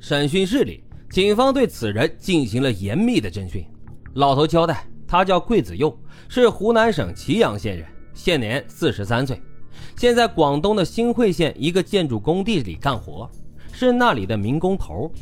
[0.00, 3.62] 审讯室里，警方对此人进行了严密的侦讯。
[4.14, 5.94] 老头交代，他叫桂子佑，
[6.26, 9.40] 是湖南省祁阳县人，现年四十三岁，
[9.96, 13.30] 现在广东的新会县一个建筑工地里干活，
[13.72, 15.12] 是那里的民工头，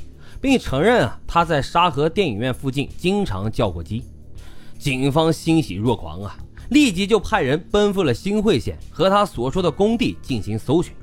[0.40, 4.04] 并承认啊他在沙河电影院附近经常叫过鸡。
[4.78, 6.38] 警方欣喜若狂啊，
[6.70, 10.94] 立即就派人奔赴了新会县和他所说的工地进行搜寻。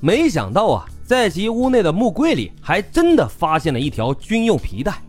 [0.00, 5.00] 没想到啊，在其屋内的木柜里还真的发现了一条军用皮带。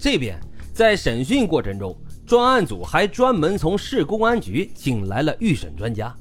[0.00, 0.40] 这边
[0.72, 1.94] 在审讯过程中，
[2.26, 6.14] 专案组还专门从市公安局请来了预审专家。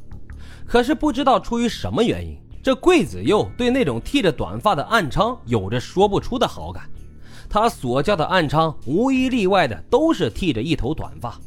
[0.66, 6.84] 可是不知道出于什么原因，这桂子佑对那种剃着短发的暗娼有着说不出的好感。
[7.50, 11.40] 他所叫的暗娼，无一例外的都是剃着一头短发，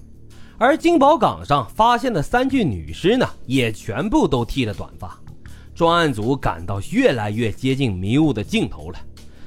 [0.56, 5.20] 而金宝岗上发现的三具女尸呢，也全部都剃着短发。
[5.80, 8.98] 专案组感到越来越接近迷雾的尽头了，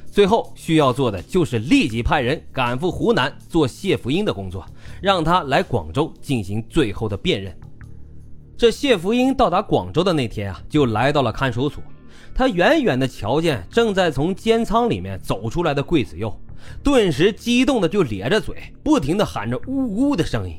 [0.08, 4.66] 最后需要做的就是立即派人赶赴湖南做谢福英的工作，
[5.00, 7.56] 让他来广州进行最后的辨认。
[8.58, 11.84] 这谢福英到达广州的那天啊，就来到了看守所。
[12.34, 16.36] 他远远的瞧见正在从监仓里面走出来的桂子佑，
[16.82, 20.56] 顿时激动的就咧着嘴，不停的喊着呜呜的声音。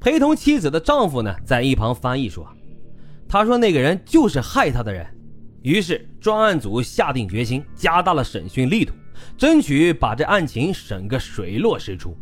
[0.00, 2.48] 陪同妻子的丈夫呢，在一旁翻译说。
[3.32, 5.06] 他说：“那个人就是害他的人。”
[5.64, 8.92] 于是专案组下定决心，加大了审讯力度，
[9.38, 12.14] 争取把这案情审个水落石出。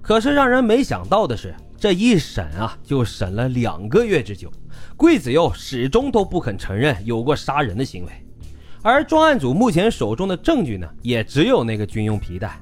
[0.00, 4.50] 可是让人没想到的是，这一审啊，就审了两个月之久，
[4.96, 8.12] 桂子佑始终都不肯承认有过杀人的行为。
[8.80, 12.58] 而专案组目前手中的证据呢，也只有那个军用皮带。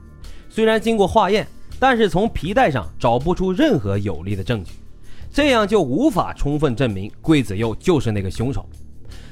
[0.49, 1.47] 虽然经过化验，
[1.79, 4.73] 但是从皮带上找不出任何有力的证据。
[5.39, 8.69] 这样就无法充分证明桂子佑就是那个凶手。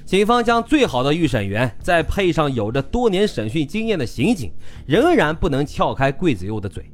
[0.04, 4.52] 警方将最好的预审员，再配上有着多年审讯经验的刑警，
[4.86, 6.88] 仍然不能撬开桂子佑的嘴。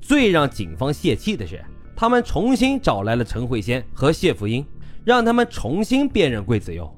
[0.00, 1.60] 最让警方泄气的是，
[1.96, 4.64] 他们重新找来了陈慧仙和谢福英，
[5.04, 6.88] 让他们重新辨认桂子佑。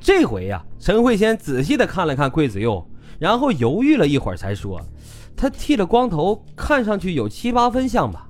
[0.00, 2.82] 这回呀，陈慧仙仔细的看了看桂子佑，
[3.18, 4.80] 然后犹豫了一会儿，才说
[5.36, 8.26] ：“他剃了光头，看上去有七八分像吧。”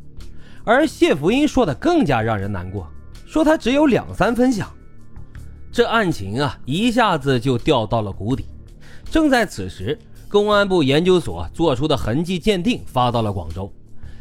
[0.65, 2.87] 而谢福英说的更加让人难过，
[3.27, 4.69] 说他只有两三分像。
[5.73, 8.45] 这案情啊，一下子就掉到了谷底。
[9.11, 13.73] 正在此时，公安部研究所做出的痕迹鉴定发到了广州。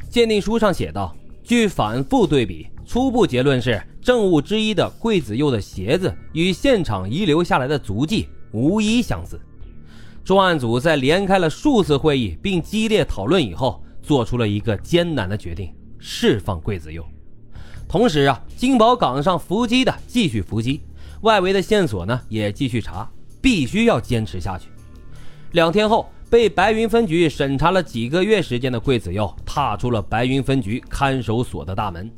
[0.09, 9.39] 鉴定书上写道：据反复对比，初步结论是证物之一的桂子佑的鞋子与现场遗留下来的足迹无一相似。
[10.23, 15.73] 专案组在连开了数次会议并激烈讨论以后，做出了一个艰难的决定。
[16.01, 17.05] 释放桂子佑，
[17.87, 20.81] 同时啊，金宝岗上伏击的继续伏击，
[21.21, 23.07] 外围的线索呢也继续查，
[23.39, 24.69] 必须要坚持下去。
[25.51, 32.11] 两天后，被白云分局审查了几个月时间的桂子佑，踏出了白云分局看守所的大门。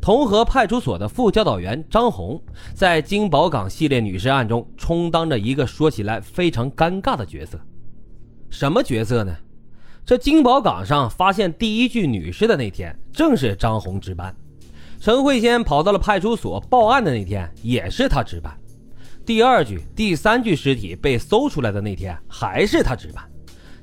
[0.00, 2.42] 同和派出所的副教导员张红，
[2.74, 7.60] 在金宝岗系列女尸案中充当着一个说起来非常尴尬的角色。
[8.48, 9.36] 什么角色呢？
[10.04, 14.32] 这金宝岗上发现第一具女尸的那天，正是张红值班；
[15.00, 18.52] 陈慧仙跑到了派出所报案的那天，也是他值班；
[19.24, 23.24] 第二具、第三具尸体被搜出来的那天，还是他值班。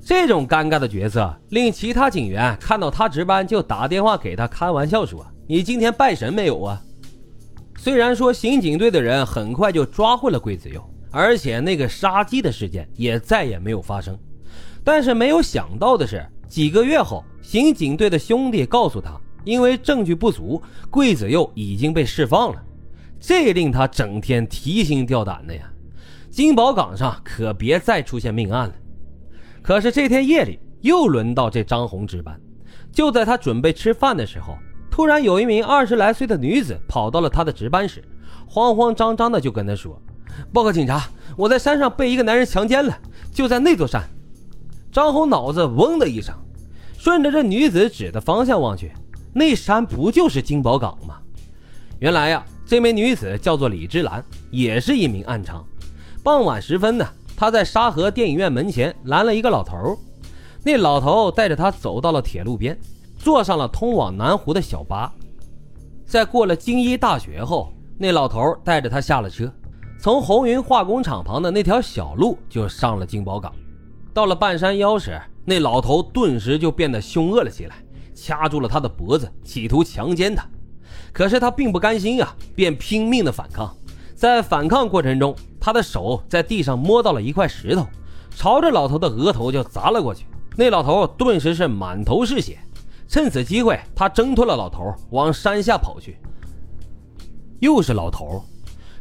[0.03, 6.81] 这种尴尬的角色，令其他警员看到他值班就打电话给他开玩笑说：“你今天拜神没有啊？”
[7.77, 14.17] 虽然说刑警队的人很快就抓获了桂子佑，而且那个杀鸡的事件也再也没有发生。
[14.87, 22.63] 但是没有想到的是，几个月后，刑警队的兄弟告诉他，因为证据不足，桂子佑已经被释放了。
[23.19, 25.69] 这令他整天提心吊胆的呀。
[26.29, 28.73] 金宝岗上可别再出现命案了。
[29.61, 32.39] 可是这天夜里，又轮到这张红值班。
[32.89, 34.57] 就在他准备吃饭的时候，
[34.89, 38.01] 突然有一名二十来岁的女子跑到了他的值班室，
[38.47, 40.01] 慌慌张张的就跟他说
[40.53, 42.97] ：“报告警察，我在山上被一个男人强奸了，
[43.33, 44.01] 就在那座山。”
[44.97, 46.33] 张红脑子嗡的一声，
[46.97, 48.91] 顺着这女子指的方向望去，
[49.31, 51.19] 那山不就是金宝岗吗？
[51.99, 55.61] 原来呀，这名女子叫做李芝兰，也是一名暗娼。
[56.23, 57.05] 傍晚时分呢，
[57.35, 59.95] 她在沙河电影院门前拦了一个老头，
[60.63, 62.75] 那老头带着她走到了铁路边，
[63.19, 65.13] 坐上了通往南湖的小巴。
[66.07, 69.47] 在过了京医大学后，那老头带着她下了车，
[69.99, 73.53] 从红云化工厂旁的那条小路就上了金宝岗。
[74.17, 77.75] 到了半山腰时，那老头顿时就变得凶恶了起来，
[78.15, 80.43] 掐住了他的脖子，企图强奸他。
[81.13, 83.71] 可是他并不甘心啊，便拼命的反抗。
[84.15, 87.85] 在反抗过程中，他的手在地上摸到了一块石头，
[88.31, 90.25] 朝着老头的额头就砸了过去。
[90.55, 92.57] 那老头顿时是满头是血。
[93.07, 96.17] 趁此机会，他挣脱了老头，往山下跑去。
[97.59, 98.43] 又是老头。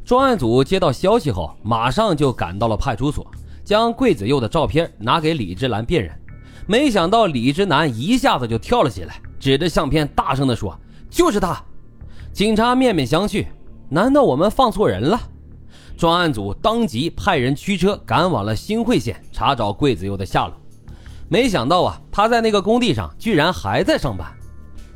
[0.04, 3.26] 专案组接到消息后，马上就赶到了派出所，
[3.66, 6.16] 将桂子佑的照片拿给李芝兰辨认。
[6.68, 10.78] 没想到李之南一下子就跳了起来，指着相片大声地说
[11.10, 11.60] ：“就是他！”
[12.32, 13.44] 警察面面相觑，
[13.88, 15.20] 难道我们放错人了？
[15.96, 20.54] 专案组当即派人驱车赶往了新会县查找桂子佑的下落。
[21.28, 24.32] 没想到啊，他在那个工地上居然还在上班，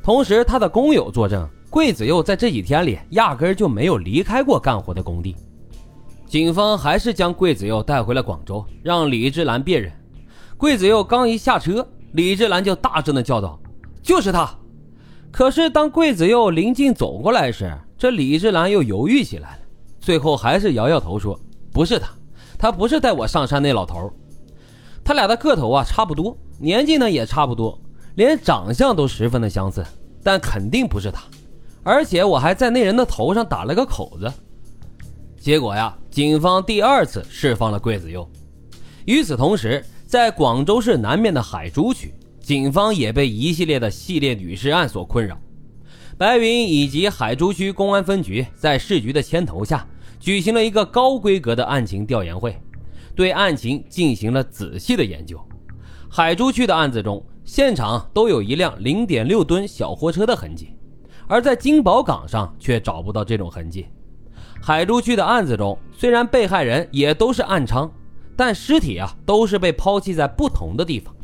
[0.00, 1.48] 同时他的工友作证。
[1.70, 5.36] 桂子佑在这几天里压根就没有离开过干活的工地。
[6.30, 9.90] 警方还是将桂子佑带回了广州，让李志兰辨认。
[10.56, 13.58] 桂子佑刚一下车，李志兰就大声的叫道
[14.00, 14.48] ：“就是他！”
[15.32, 19.62] 可是当桂子佑临近走过来时，这李志兰又犹豫起来了，
[19.98, 21.36] 最后还是摇摇头说
[21.74, 22.08] ：“不是他，
[22.56, 24.08] 他不是带我上山那老头。
[25.02, 27.76] 他俩的个头啊差不多，年纪呢也差不多，
[28.14, 29.84] 连长相都十分的相似，
[30.22, 31.24] 但肯定不是他。”
[31.82, 34.32] 而且我还在那人的头上打了个口子，
[35.40, 38.28] 结果呀，警方第二次释放了桂子佑。
[39.06, 45.40] 与此同时，在广州市南面的海珠区，警方也被一系列的系列女尸案所困扰。
[46.18, 49.88] 白云以及海珠区公安分局在市局的牵头下，
[50.18, 52.54] 举行了一个高规格的案情调研会，
[53.14, 55.40] 对案情进行了仔细的研究。
[56.10, 60.74] 海珠区的案子中，现场都有一辆零点六吨小货车的痕迹。
[61.26, 63.86] 而在金宝港上却找不到这种痕迹。
[64.62, 67.90] 海珠区的案子中，虽然被害人也都是暗娼，
[68.36, 71.14] 但尸体啊都是被抛弃在不同的地方。